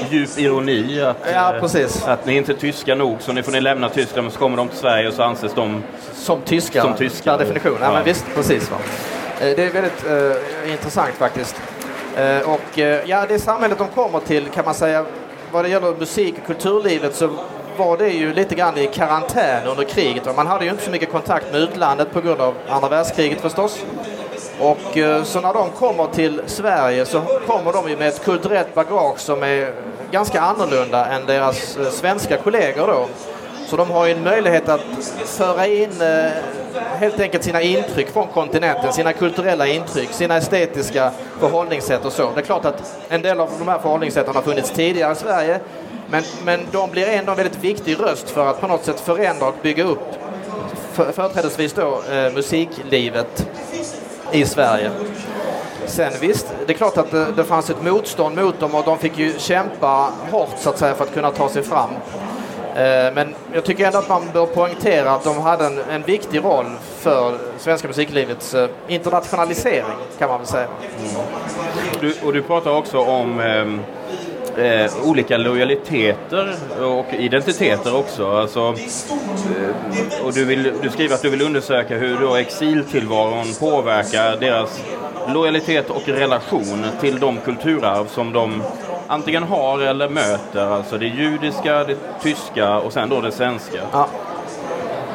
djup 0.10 0.30
ironi 0.38 1.02
att, 1.02 1.18
ja, 1.34 1.54
precis. 1.60 2.08
att 2.08 2.26
ni 2.26 2.38
inte 2.38 2.52
är 2.52 2.58
tyska 2.58 2.96
nog 2.96 3.18
så 3.22 3.34
nu 3.34 3.44
får 3.44 3.52
ni 3.52 3.62
lämna 3.62 3.90
Tyskland 3.90 4.24
men 4.24 4.32
så 4.32 4.40
kommer 4.40 4.58
de 4.58 4.68
till 4.68 4.78
Sverige 4.78 5.08
och 5.08 5.14
så 5.14 5.24
anses 5.24 5.54
de 5.54 5.84
som 6.14 6.42
tyskar, 6.42 6.82
som 6.82 6.94
tyskar. 6.94 7.38
per 7.38 7.46
definition. 7.46 7.78
Ja. 7.80 7.86
ja. 7.86 7.94
men 7.94 8.04
visst, 8.04 8.26
precis. 8.36 8.72
Va? 8.72 8.78
Eh, 9.42 9.56
det 9.56 9.64
är 9.64 9.72
väldigt 9.72 10.06
uh, 10.06 10.72
intressant 10.72 11.14
faktiskt. 11.14 11.56
Uh, 12.20 12.50
och 12.50 12.78
uh, 12.78 12.84
ja, 12.84 13.26
det 13.28 13.40
samhället 13.40 13.78
de 13.78 13.88
kommer 13.88 14.20
till 14.20 14.50
kan 14.50 14.66
man 14.66 14.74
säga, 14.74 15.06
vad 15.52 15.66
det 15.66 15.70
gäller 15.70 15.96
musik 15.96 16.36
och 16.42 16.48
kulturlivet 16.48 17.16
så 17.16 17.30
var 17.78 17.98
det 17.98 18.10
ju 18.10 18.34
lite 18.34 18.56
grann 18.56 18.78
i 18.78 18.88
karantän 18.88 19.68
under 19.68 19.84
kriget. 19.84 20.36
Man 20.36 20.48
hade 20.48 20.66
ju 20.66 20.72
inte 20.72 20.84
så 20.84 20.92
mycket 20.92 21.12
kontakt 21.12 21.52
med 21.52 21.62
utlandet 21.62 22.14
på 22.14 22.22
grund 22.22 22.42
av 22.42 22.54
andra 22.70 22.90
världskriget 22.90 23.42
förstås. 23.42 23.86
Och 24.60 24.98
så 25.24 25.42
när 25.42 25.54
de 25.54 25.70
kommer 25.70 26.08
till 26.08 26.42
Sverige 26.46 27.06
så 27.06 27.22
kommer 27.48 27.74
de 27.74 27.90
ju 27.90 27.98
med 27.98 28.08
ett 28.08 28.24
kulturellt 28.24 28.76
bagage 28.76 29.20
som 29.20 29.44
är 29.44 29.74
ganska 30.12 30.42
annorlunda 30.42 31.06
än 31.06 31.26
deras 31.26 31.78
svenska 31.92 32.38
kollegor 32.38 32.88
då. 32.88 33.08
Så 33.72 33.78
de 33.78 33.92
har 33.92 34.06
ju 34.06 34.12
en 34.12 34.24
möjlighet 34.24 34.70
att 34.70 34.82
föra 35.26 35.68
in 35.68 36.02
eh, 36.02 36.32
helt 36.76 37.20
enkelt 37.20 37.44
sina 37.44 37.62
intryck 37.62 38.10
från 38.10 38.28
kontinenten, 38.28 38.94
sina 38.94 39.14
kulturella 39.14 39.68
intryck, 39.68 40.10
sina 40.12 40.38
estetiska 40.38 41.12
förhållningssätt 41.40 42.06
och 42.06 42.12
så. 42.12 42.32
Det 42.36 42.42
är 42.42 42.46
klart 42.46 42.66
att 42.66 43.00
en 43.10 43.22
del 43.22 43.40
av 43.40 43.50
de 43.60 43.68
här 43.68 43.80
förhållningssätten 43.80 44.36
har 44.36 44.42
funnits 44.42 44.72
tidigare 44.72 45.12
i 45.12 45.16
Sverige 45.16 45.60
men, 46.10 46.24
men 46.46 46.60
de 46.72 46.92
blir 46.92 47.08
ändå 47.08 47.32
en 47.32 47.38
väldigt 47.38 47.64
viktig 47.64 48.00
röst 48.00 48.30
för 48.30 48.48
att 48.48 48.62
på 48.62 48.68
något 48.68 48.86
sätt 48.86 49.00
förändra 49.00 49.48
och 49.48 49.56
bygga 49.62 49.84
upp 49.84 50.10
för, 50.92 51.12
företrädesvis 51.12 51.74
då 51.74 52.02
eh, 52.12 52.34
musiklivet 52.34 53.48
i 54.32 54.46
Sverige. 54.46 54.92
Sen 55.86 56.14
visst, 56.22 56.54
det 56.68 56.74
är 56.74 56.78
klart 56.78 56.98
att 56.98 57.12
det, 57.12 57.32
det 57.32 57.44
fanns 57.44 57.70
ett 57.70 57.84
motstånd 57.84 58.36
mot 58.36 58.60
dem 58.60 58.76
och 58.76 58.86
de 58.86 58.98
fick 58.98 59.18
ju 59.18 59.34
kämpa 59.40 60.10
hårt 60.32 60.56
så 60.58 60.70
att 60.70 60.80
säga 60.80 60.96
för 60.96 61.04
att 61.04 61.14
kunna 61.14 61.32
ta 61.32 61.50
sig 61.50 61.64
fram. 61.64 61.90
Eh, 62.76 63.14
men 63.14 63.36
jag 63.54 63.64
tycker 63.64 63.86
ändå 63.86 63.98
att 63.98 64.10
man 64.10 64.22
bör 64.34 64.46
poängtera 64.46 65.12
att 65.12 65.24
de 65.24 65.42
hade 65.42 65.66
en, 65.66 65.80
en 65.90 66.02
viktig 66.02 66.44
roll 66.44 66.66
för 66.98 67.38
svenska 67.58 67.88
musiklivets 67.88 68.54
eh, 68.54 68.70
internationalisering 68.88 69.86
kan 70.20 70.30
man 70.30 70.38
väl 70.38 70.48
säga. 70.48 70.68
Mm. 70.68 71.22
Du, 72.02 72.16
och 72.28 72.34
du 72.34 72.42
pratar 72.42 72.72
också 72.72 73.00
om 73.00 73.40
eh, 73.40 74.66
eh, 74.66 74.92
olika 75.04 75.38
lojaliteter 75.38 76.56
och 76.82 77.06
identiteter 77.14 77.96
också. 77.96 78.32
Alltså, 78.32 78.60
eh, 78.60 80.26
och 80.26 80.34
du, 80.34 80.46
vill, 80.46 80.74
du 80.82 80.90
skriver 80.90 81.16
att 81.16 81.22
du 81.22 81.30
vill 81.30 81.42
undersöka 81.42 81.98
hur 81.98 82.18
då 82.18 82.36
exiltillvaron 82.36 83.46
påverkar 83.60 84.38
deras 84.40 84.84
lojalitet 85.28 85.90
och 85.90 86.08
relation 86.08 86.86
till 87.02 87.20
de 87.20 87.38
kulturarv 87.38 88.08
som 88.08 88.34
de 88.34 88.64
antingen 89.12 89.44
har 89.44 89.80
eller 89.80 90.10
möter 90.10 90.68
alltså 90.68 90.98
det 90.98 91.06
judiska, 91.06 91.84
det 91.84 91.98
tyska 92.22 92.76
och 92.78 92.94
sen 92.94 93.10
då 93.10 93.22
det 93.22 93.32
svenska. 93.32 93.78
Ja. 93.92 94.08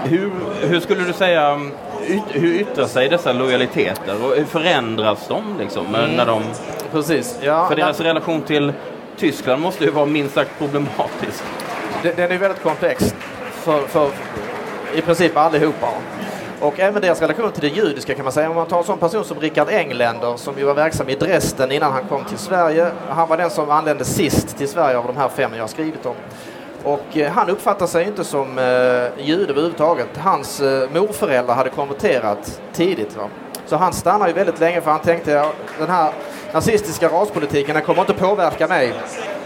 Hur, 0.04 0.30
hur 0.60 0.80
skulle 0.80 1.04
du 1.04 1.12
säga, 1.12 1.60
yt, 2.08 2.22
hur 2.28 2.54
yttrar 2.54 2.86
sig 2.86 3.08
dessa 3.08 3.32
lojaliteter 3.32 4.24
och 4.24 4.36
hur 4.36 4.44
förändras 4.44 5.28
de 5.28 5.42
liksom 5.58 5.86
Mm. 5.94 6.10
när 6.10 6.26
de, 6.26 6.42
Precis. 6.92 7.38
Ja, 7.42 7.68
för 7.68 7.76
deras 7.76 8.00
relation 8.00 8.42
till 8.42 8.72
Tyskland 9.16 9.62
måste 9.62 9.84
ju 9.84 9.90
vara 9.90 10.06
minst 10.06 10.34
sagt 10.34 10.58
problematisk. 10.58 11.42
Den 12.02 12.12
den 12.16 12.32
är 12.32 12.38
väldigt 12.38 12.62
komplex 12.62 13.14
för, 13.52 13.80
för 13.86 14.10
i 14.94 15.00
princip 15.00 15.36
allihopa. 15.36 15.88
Och 16.60 16.80
även 16.80 17.02
deras 17.02 17.20
relation 17.20 17.52
till 17.52 17.62
det 17.62 17.76
judiska 17.76 18.14
kan 18.14 18.24
man 18.24 18.32
säga. 18.32 18.50
Om 18.50 18.56
man 18.56 18.66
tar 18.66 18.78
en 18.78 18.84
sån 18.84 18.98
person 18.98 19.24
som 19.24 19.40
Richard 19.40 19.68
Engländer 19.68 20.36
som 20.36 20.58
ju 20.58 20.64
var 20.64 20.74
verksam 20.74 21.08
i 21.08 21.14
Dresden 21.14 21.72
innan 21.72 21.92
han 21.92 22.04
kom 22.08 22.24
till 22.24 22.38
Sverige. 22.38 22.90
Han 23.08 23.28
var 23.28 23.36
den 23.36 23.50
som 23.50 23.70
anlände 23.70 24.04
sist 24.04 24.56
till 24.58 24.68
Sverige 24.68 24.98
av 24.98 25.06
de 25.06 25.16
här 25.16 25.28
fem 25.28 25.50
jag 25.54 25.62
har 25.62 25.68
skrivit 25.68 26.06
om. 26.06 26.14
Och 26.84 27.16
eh, 27.16 27.32
han 27.32 27.50
uppfattar 27.50 27.86
sig 27.86 28.04
inte 28.04 28.24
som 28.24 28.58
eh, 28.58 29.24
jude 29.26 29.52
överhuvudtaget. 29.52 30.08
Hans 30.16 30.60
eh, 30.60 30.90
morföräldrar 30.90 31.54
hade 31.54 31.70
konverterat 31.70 32.60
tidigt. 32.72 33.16
Va? 33.16 33.28
Så 33.66 33.76
han 33.76 33.92
stannar 33.92 34.26
ju 34.26 34.32
väldigt 34.32 34.60
länge 34.60 34.80
för 34.80 34.90
han 34.90 35.00
tänkte 35.00 35.30
ja, 35.30 35.52
den 35.78 35.90
här 35.90 36.12
nazistiska 36.52 37.08
raspolitiken 37.08 37.74
den 37.74 37.84
kommer 37.84 38.00
inte 38.00 38.14
påverka 38.14 38.66
mig. 38.66 38.92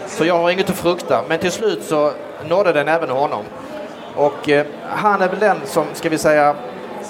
Så 0.06 0.24
jag 0.24 0.38
har 0.38 0.50
inget 0.50 0.70
att 0.70 0.76
frukta. 0.76 1.24
Men 1.28 1.38
till 1.38 1.52
slut 1.52 1.84
så 1.84 2.12
nådde 2.48 2.72
den 2.72 2.88
även 2.88 3.10
honom. 3.10 3.44
Och 4.16 4.48
eh, 4.48 4.66
han 4.88 5.22
är 5.22 5.28
väl 5.28 5.38
den 5.38 5.56
som, 5.64 5.84
ska 5.92 6.08
vi 6.08 6.18
säga, 6.18 6.56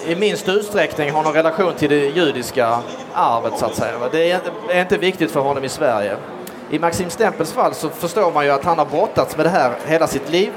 i 0.06 0.16
minst 0.16 0.48
utsträckning 0.48 1.10
har 1.10 1.22
någon 1.22 1.32
relation 1.32 1.74
till 1.74 1.90
det 1.90 2.06
judiska 2.06 2.78
arvet 3.14 3.58
så 3.58 3.66
att 3.66 3.74
säga. 3.74 3.94
Det 4.12 4.30
är 4.30 4.80
inte, 4.80 4.98
viktigt 4.98 5.30
för 5.30 5.40
honom 5.40 5.64
i 5.64 5.68
Sverige. 5.68 6.16
I 6.70 6.78
Maxim 6.78 7.10
Stempels 7.10 7.52
fall 7.52 7.74
så 7.74 7.88
förstår 7.88 8.32
man 8.32 8.44
ju 8.44 8.50
att 8.50 8.64
han 8.64 8.78
har 8.78 8.86
brottats 8.86 9.36
med 9.36 9.46
det 9.46 9.50
här 9.50 9.72
hela 9.86 10.06
sitt 10.06 10.30
liv. 10.30 10.52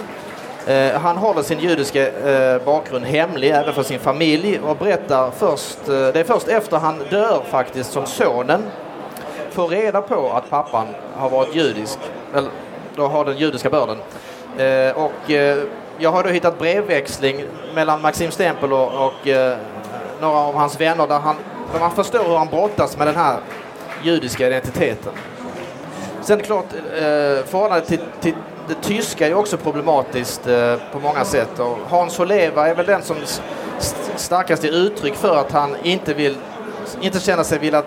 Eh, 0.68 1.00
han 1.00 1.18
håller 1.18 1.42
sin 1.42 1.60
judiska 1.60 2.08
eh, 2.08 2.66
bakgrund 2.66 3.06
hemlig 3.06 3.50
även 3.50 3.74
för 3.74 3.84
sin 3.84 4.00
familj 4.00 4.60
och 4.60 4.78
berättar 4.78 5.32
först, 5.32 5.88
eh, 5.88 5.94
det 5.94 6.20
är 6.20 6.24
först 6.24 6.48
efter 6.48 6.78
han 6.78 7.00
dör 7.10 7.44
faktiskt 7.50 7.92
som 7.92 8.06
sonen 8.06 8.64
får 9.52 9.68
reda 9.68 10.02
på 10.02 10.32
att 10.32 10.50
pappan 10.50 10.88
har 11.16 11.30
varit 11.30 11.56
judisk, 11.56 12.00
eller 12.34 12.50
då 12.96 13.08
har 13.08 13.26
den 13.26 13.38
judiska 13.38 13.70
börden. 13.70 13.98
Eh, 14.58 14.98
och 14.98 15.32
eh, 15.32 15.64
jag 15.98 16.12
har 16.12 16.24
då 16.24 16.30
hittat 16.30 16.60
brevväxling 16.60 17.44
mellan 17.76 18.02
Maxim 18.02 18.32
Stempel 18.32 18.74
och, 18.74 19.06
och 19.08 19.28
eh, 19.28 19.58
några 20.22 20.38
av 20.38 20.56
hans 20.56 20.82
vänner 20.82 21.08
där, 21.08 21.20
han, 21.20 21.36
där 21.74 21.80
man 21.80 21.92
förstår 21.92 22.24
hur 22.24 22.38
han 22.38 22.48
brottas 22.48 22.98
med 22.98 23.08
den 23.08 23.16
här 23.16 23.38
judiska 24.04 24.48
identiteten. 24.48 25.14
Sen 26.22 26.34
är 26.34 26.38
det 26.42 26.46
klart, 26.48 26.66
eh, 26.74 27.46
förhållandet 27.46 27.88
till, 27.88 28.00
till 28.22 28.34
det 28.68 28.76
tyska 28.88 29.26
är 29.26 29.30
ju 29.30 29.36
också 29.36 29.58
problematiskt 29.58 30.48
eh, 30.48 30.76
på 30.92 31.00
många 31.00 31.26
sätt. 31.26 31.60
Och 31.60 31.78
Hans 31.90 32.18
Holeva 32.18 32.68
är 32.68 32.76
väl 32.76 32.86
den 32.86 33.02
som 33.02 33.18
st- 33.78 34.12
starkast 34.16 34.64
är 34.64 34.72
uttryck 34.72 35.16
för 35.16 35.38
att 35.38 35.52
han 35.52 35.76
inte 35.84 36.14
vill 36.14 36.38
inte 37.02 37.20
känner 37.20 37.44
sig 37.44 37.60
vilja 37.60 37.84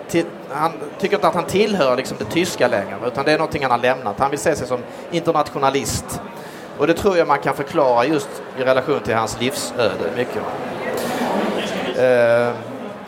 han 0.49 0.71
tycker 0.99 1.15
inte 1.15 1.27
att 1.27 1.35
han 1.35 1.45
tillhör 1.45 1.95
liksom 1.95 2.17
det 2.19 2.25
tyska 2.25 2.67
längre 2.67 2.97
utan 3.07 3.25
det 3.25 3.31
är 3.31 3.37
någonting 3.37 3.61
han 3.61 3.71
har 3.71 3.77
lämnat. 3.77 4.19
Han 4.19 4.29
vill 4.29 4.39
se 4.39 4.55
sig 4.55 4.67
som 4.67 4.79
internationalist. 5.11 6.21
Och 6.77 6.87
det 6.87 6.93
tror 6.93 7.17
jag 7.17 7.27
man 7.27 7.39
kan 7.39 7.55
förklara 7.55 8.05
just 8.05 8.29
i 8.59 8.63
relation 8.63 8.99
till 8.99 9.15
hans 9.15 9.41
livsöde 9.41 10.11
mycket. 10.15 10.43
Eh, 11.97 12.53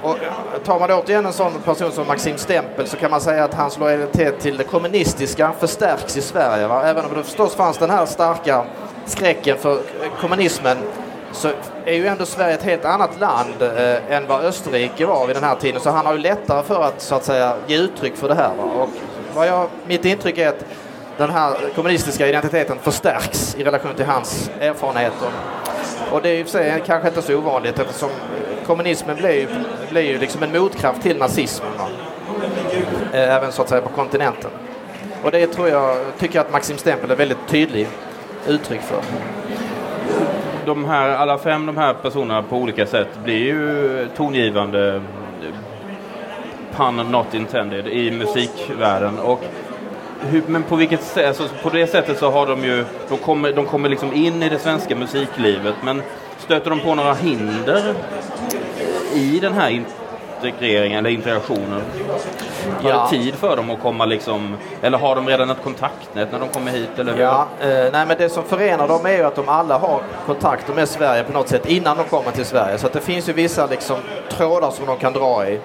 och 0.01 0.17
tar 0.65 0.79
man 0.79 0.89
då 0.89 0.95
återigen 0.95 1.25
en 1.25 1.33
sån 1.33 1.53
person 1.65 1.91
som 1.91 2.07
Maxim 2.07 2.38
Stempel 2.38 2.88
så 2.88 2.97
kan 2.97 3.11
man 3.11 3.21
säga 3.21 3.43
att 3.43 3.53
hans 3.53 3.79
lojalitet 3.79 4.39
till 4.39 4.57
det 4.57 4.63
kommunistiska 4.63 5.51
förstärks 5.59 6.17
i 6.17 6.21
Sverige. 6.21 6.67
Va? 6.67 6.83
Även 6.83 7.05
om 7.05 7.13
det 7.13 7.23
förstås 7.23 7.55
fanns 7.55 7.77
den 7.77 7.89
här 7.89 8.05
starka 8.05 8.65
skräcken 9.05 9.57
för 9.57 9.79
kommunismen 10.21 10.77
så 11.31 11.49
är 11.85 11.93
ju 11.93 12.07
ändå 12.07 12.25
Sverige 12.25 12.53
ett 12.53 12.63
helt 12.63 12.85
annat 12.85 13.19
land 13.19 13.61
eh, 13.61 14.15
än 14.15 14.27
vad 14.27 14.45
Österrike 14.45 15.05
var 15.05 15.27
vid 15.27 15.35
den 15.35 15.43
här 15.43 15.55
tiden. 15.55 15.81
Så 15.81 15.89
han 15.89 16.05
har 16.05 16.13
ju 16.13 16.19
lättare 16.19 16.63
för 16.63 16.83
att 16.83 17.01
så 17.01 17.15
att 17.15 17.23
säga 17.23 17.55
ge 17.67 17.77
uttryck 17.77 18.15
för 18.15 18.27
det 18.27 18.35
här. 18.35 18.51
Va? 18.57 18.63
Och 18.63 18.89
vad 19.35 19.47
jag, 19.47 19.67
mitt 19.88 20.05
intryck 20.05 20.38
är 20.38 20.49
att 20.49 20.65
den 21.19 21.29
här 21.29 21.55
kommunistiska 21.75 22.27
identiteten 22.27 22.77
förstärks 22.79 23.55
i 23.55 23.63
relation 23.63 23.93
till 23.95 24.05
hans 24.05 24.51
erfarenheter. 24.59 25.29
Och 26.11 26.21
det 26.21 26.29
är 26.29 26.39
i 26.39 26.43
och 26.43 26.47
för 26.47 26.51
sig 26.51 26.83
kanske 26.85 27.07
inte 27.07 27.21
så 27.21 27.38
ovanligt 27.38 27.79
eftersom 27.79 28.09
kommunismen 28.65 29.15
blir 29.15 29.31
ju, 29.31 29.47
blir 29.89 30.01
ju 30.01 30.17
liksom 30.17 30.43
en 30.43 30.51
motkraft 30.51 31.01
till 31.01 31.17
nazismen. 31.17 31.71
Va? 31.77 31.88
Eh, 33.13 33.35
även 33.35 33.51
så 33.51 33.61
att 33.61 33.69
säga 33.69 33.81
på 33.81 33.89
kontinenten. 33.89 34.51
Och 35.23 35.31
det 35.31 35.47
tror 35.47 35.69
jag, 35.69 35.97
tycker 36.19 36.35
jag 36.35 36.45
att 36.45 36.51
Maxim 36.51 36.77
Stempel 36.77 37.11
är 37.11 37.15
väldigt 37.15 37.47
tydlig 37.47 37.88
uttryck 38.47 38.81
för. 38.81 39.01
De 40.65 40.85
här, 40.85 41.09
alla 41.09 41.38
fem 41.38 41.65
de 41.65 41.77
här 41.77 41.93
personerna 41.93 42.43
på 42.43 42.57
olika 42.57 42.85
sätt 42.85 43.09
blir 43.23 43.38
ju 43.38 44.07
tongivande 44.15 45.01
pun 46.75 46.95
not 46.95 47.33
intended 47.33 47.88
i 47.88 48.11
musikvärlden. 48.11 49.19
Och 49.19 49.43
hur, 50.21 50.43
men 50.47 50.63
på 50.63 50.75
vilket 50.75 51.03
sätt, 51.03 51.27
alltså 51.27 51.43
på 51.63 51.69
det 51.69 51.88
sättet 51.88 52.19
så 52.19 52.31
har 52.31 52.47
de 52.47 52.63
ju, 52.63 52.85
de 53.09 53.17
kommer, 53.17 53.51
de 53.53 53.65
kommer 53.65 53.89
liksom 53.89 54.13
in 54.13 54.43
i 54.43 54.49
det 54.49 54.59
svenska 54.59 54.95
musiklivet 54.95 55.75
men 55.83 56.01
stöter 56.38 56.69
de 56.69 56.79
på 56.79 56.95
några 56.95 57.13
hinder 57.13 57.93
i 59.13 59.39
den 59.41 59.53
här 59.53 59.83
integreringen 60.41 60.99
eller 60.99 61.09
integrationen? 61.09 61.81
Tar 62.81 62.89
Ja. 62.89 63.07
det 63.11 63.17
tid 63.17 63.35
för 63.35 63.55
dem 63.57 63.69
att 63.69 63.81
komma 63.81 64.05
liksom, 64.05 64.55
eller 64.81 64.97
har 64.97 65.15
de 65.15 65.27
redan 65.27 65.49
ett 65.49 65.63
kontaktnät 65.63 66.31
när 66.31 66.39
de 66.39 66.49
kommer 66.49 66.71
hit? 66.71 66.89
Eller 66.99 67.13
hur? 67.13 67.21
Ja, 67.21 67.47
eh, 67.61 67.67
nej 67.67 68.05
men 68.05 68.17
det 68.17 68.29
som 68.29 68.43
förenar 68.43 68.88
dem 68.88 69.05
är 69.05 69.11
ju 69.17 69.23
att 69.23 69.35
de 69.35 69.49
alla 69.49 69.77
har 69.77 70.01
kontakter 70.25 70.73
med 70.73 70.89
Sverige 70.89 71.23
på 71.23 71.33
något 71.33 71.47
sätt 71.49 71.65
innan 71.65 71.97
de 71.97 72.03
kommer 72.03 72.31
till 72.31 72.45
Sverige. 72.45 72.77
Så 72.77 72.88
att 72.88 72.93
det 72.93 73.01
finns 73.01 73.29
ju 73.29 73.33
vissa 73.33 73.65
liksom 73.65 73.97
trådar 74.31 74.71
som 74.71 74.85
de 74.85 74.97
kan 74.97 75.13
dra 75.13 75.47
i. 75.49 75.59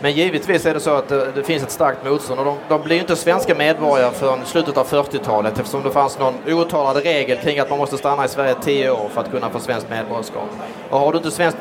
Men 0.00 0.12
givetvis 0.12 0.66
är 0.66 0.74
det 0.74 0.80
så 0.80 0.90
att 0.90 1.08
det, 1.08 1.32
det 1.34 1.42
finns 1.42 1.62
ett 1.62 1.70
starkt 1.70 2.04
motstånd 2.04 2.40
och 2.40 2.46
de, 2.46 2.58
de 2.68 2.82
blir 2.82 2.96
ju 2.96 3.00
inte 3.00 3.16
svenska 3.16 3.54
medborgare 3.54 4.10
förrän 4.12 4.44
slutet 4.44 4.76
av 4.76 4.86
40-talet 4.86 5.58
eftersom 5.58 5.82
det 5.82 5.90
fanns 5.90 6.18
någon 6.18 6.34
outtalad 6.46 6.96
regel 6.96 7.38
kring 7.38 7.58
att 7.58 7.70
man 7.70 7.78
måste 7.78 7.98
stanna 7.98 8.24
i 8.24 8.28
Sverige 8.28 8.54
10 8.62 8.90
år 8.90 9.08
för 9.14 9.20
att 9.20 9.30
kunna 9.30 9.50
få 9.50 9.60
svenskt 9.60 9.90
medborgarskap. 9.90 10.48
Och 10.90 10.98
har 10.98 11.12
du 11.12 11.18
inte 11.18 11.30
svenskt 11.30 11.58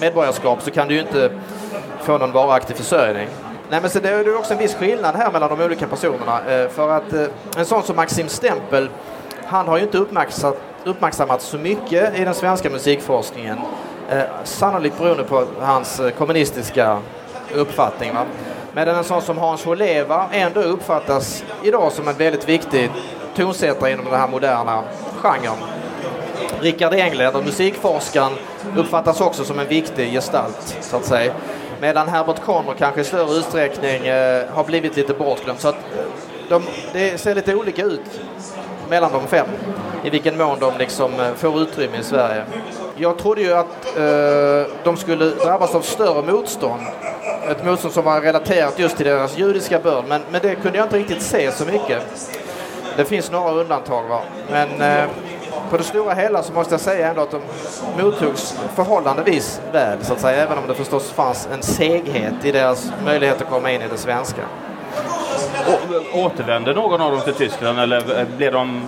medborgarskap 0.00 0.62
så 0.62 0.70
kan 0.70 0.88
du 0.88 0.94
ju 0.94 1.00
inte 1.00 1.30
få 2.02 2.18
någon 2.18 2.32
varaktig 2.32 2.76
försörjning. 2.76 3.28
Nej, 3.70 3.80
men 3.80 3.90
så 3.90 4.00
det 4.00 4.08
är 4.08 4.24
ju 4.24 4.36
också 4.36 4.52
en 4.52 4.58
viss 4.58 4.74
skillnad 4.74 5.16
här 5.16 5.32
mellan 5.32 5.58
de 5.58 5.64
olika 5.64 5.86
personerna. 5.86 6.40
Eh, 6.50 6.68
för 6.68 6.90
att 6.90 7.12
eh, 7.12 7.26
en 7.56 7.66
sån 7.66 7.82
som 7.82 7.96
Maxim 7.96 8.28
Stempel, 8.28 8.88
han 9.44 9.68
har 9.68 9.76
ju 9.76 9.82
inte 9.82 9.98
uppmärksammat, 9.98 10.58
uppmärksammats 10.84 11.44
så 11.44 11.58
mycket 11.58 12.18
i 12.18 12.24
den 12.24 12.34
svenska 12.34 12.70
musikforskningen. 12.70 13.58
Eh, 14.10 14.22
sannolikt 14.44 14.98
beroende 14.98 15.24
på 15.24 15.46
hans 15.60 16.00
kommunistiska 16.18 16.98
uppfattning. 17.54 18.14
Va? 18.14 18.24
Medan 18.72 18.96
en 18.96 19.04
sån 19.04 19.22
som 19.22 19.38
Hans 19.38 19.64
Holeva 19.64 20.28
ändå 20.32 20.60
uppfattas 20.60 21.44
idag 21.62 21.92
som 21.92 22.08
en 22.08 22.14
väldigt 22.14 22.48
viktig 22.48 22.90
tonsättare 23.36 23.92
inom 23.92 24.04
den 24.04 24.20
här 24.20 24.28
moderna 24.28 24.82
genren. 25.16 25.56
Rickard 26.60 26.92
Engländer, 26.94 27.42
musikforskaren, 27.42 28.32
uppfattas 28.76 29.20
också 29.20 29.44
som 29.44 29.58
en 29.58 29.68
viktig 29.68 30.12
gestalt, 30.12 30.76
så 30.80 30.96
att 30.96 31.04
säga. 31.04 31.32
Medan 31.80 32.08
Herbert 32.08 32.40
Conner 32.44 32.74
kanske 32.78 33.00
i 33.00 33.04
större 33.04 33.38
utsträckning 33.38 34.06
eh, 34.06 34.44
har 34.50 34.64
blivit 34.64 34.96
lite 34.96 35.14
bortglömd. 35.14 35.60
Så 35.60 35.68
att 35.68 35.74
eh, 35.74 36.04
de, 36.48 36.62
det 36.92 37.20
ser 37.20 37.34
lite 37.34 37.54
olika 37.54 37.84
ut 37.84 38.20
mellan 38.90 39.12
de 39.12 39.26
fem. 39.26 39.46
I 40.04 40.10
vilken 40.10 40.38
mån 40.38 40.58
de 40.58 40.78
liksom 40.78 41.20
eh, 41.20 41.34
får 41.34 41.60
utrymme 41.62 41.98
i 41.98 42.02
Sverige. 42.02 42.44
Jag 42.96 43.18
trodde 43.18 43.40
ju 43.40 43.52
att 43.52 43.96
eh, 43.96 44.74
de 44.84 44.96
skulle 44.96 45.24
drabbas 45.24 45.74
av 45.74 45.80
större 45.80 46.32
motstånd. 46.32 46.82
Ett 47.50 47.64
motstånd 47.64 47.94
som 47.94 48.04
var 48.04 48.20
relaterat 48.20 48.78
just 48.78 48.96
till 48.96 49.06
deras 49.06 49.38
judiska 49.38 49.78
börd. 49.78 50.04
Men, 50.08 50.20
men 50.30 50.40
det 50.42 50.54
kunde 50.54 50.78
jag 50.78 50.84
inte 50.86 50.98
riktigt 50.98 51.22
se 51.22 51.52
så 51.52 51.64
mycket. 51.64 52.02
Det 52.96 53.04
finns 53.04 53.30
några 53.30 53.52
undantag 53.52 54.02
va. 54.08 54.20
Men 54.50 54.80
eh, 54.80 55.04
på 55.70 55.76
det 55.76 55.82
stora 55.84 56.14
hela 56.14 56.42
så 56.42 56.52
måste 56.52 56.74
jag 56.74 56.80
säga 56.80 57.08
ändå 57.10 57.22
att 57.22 57.30
de 57.30 57.40
mottogs 58.02 58.54
förhållandevis 58.74 59.60
väl 59.72 59.98
så 60.04 60.12
att 60.12 60.20
säga. 60.20 60.42
Även 60.42 60.58
om 60.58 60.64
det 60.68 60.74
förstås 60.74 61.10
fanns 61.10 61.48
en 61.52 61.62
seghet 61.62 62.34
i 62.44 62.52
deras 62.52 62.92
möjlighet 63.04 63.42
att 63.42 63.50
komma 63.50 63.70
in 63.70 63.82
i 63.82 63.88
det 63.88 63.98
svenska. 63.98 64.42
Å- 65.68 66.18
Återvände 66.24 66.74
någon 66.74 67.00
av 67.00 67.10
dem 67.12 67.20
till 67.20 67.34
Tyskland 67.34 67.80
eller 67.80 68.18
eh, 68.20 68.26
blev 68.36 68.52
de, 68.52 68.82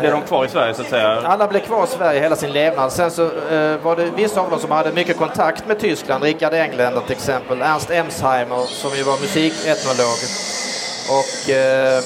blev 0.00 0.12
de 0.12 0.22
kvar 0.22 0.44
i 0.44 0.48
Sverige 0.48 0.74
så 0.74 0.82
att 0.82 0.88
säga? 0.88 1.08
Alla 1.24 1.48
blev 1.48 1.60
kvar 1.60 1.84
i 1.84 1.86
Sverige 1.86 2.20
hela 2.20 2.36
sin 2.36 2.52
levnad. 2.52 2.92
Sen 2.92 3.10
så 3.10 3.24
eh, 3.24 3.76
var 3.82 3.96
det 3.96 4.10
vissa 4.16 4.40
av 4.40 4.50
dem 4.50 4.60
som 4.60 4.70
hade 4.70 4.92
mycket 4.92 5.16
kontakt 5.16 5.66
med 5.66 5.78
Tyskland. 5.78 6.24
Rickard 6.24 6.54
Engländer 6.54 7.00
till 7.00 7.12
exempel. 7.16 7.62
Ernst 7.62 7.90
Emsheimer 7.90 8.66
som 8.66 8.90
ju 8.96 9.02
var 9.02 9.20
musiketnolog. 9.20 10.18
Och 11.08 11.50
eh, 11.50 12.02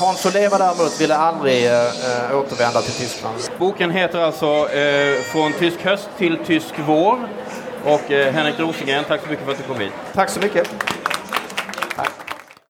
Hans 0.00 0.20
Soleva 0.20 0.58
däremot 0.58 1.00
ville 1.00 1.16
aldrig 1.16 1.66
eh, 1.66 1.72
eh, 1.72 2.38
återvända 2.38 2.80
till 2.80 2.92
Tyskland. 2.92 3.34
Boken 3.58 3.90
heter 3.90 4.20
alltså 4.20 4.68
eh, 4.72 5.22
Från 5.22 5.52
tysk 5.52 5.82
höst 5.82 6.08
till 6.18 6.38
tysk 6.46 6.74
vår. 6.86 7.18
Och 7.84 8.10
eh, 8.10 8.32
Henrik 8.32 8.60
Rosengren, 8.60 9.04
tack 9.04 9.20
så 9.22 9.30
mycket 9.30 9.44
för 9.44 9.52
att 9.52 9.58
du 9.58 9.64
kom 9.64 9.80
hit. 9.80 9.92
Tack 10.14 10.30
så 10.30 10.40
mycket. 10.40 10.95